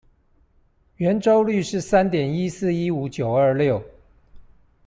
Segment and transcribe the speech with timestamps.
[0.97, 3.79] 圓周率是三點一四一五九二六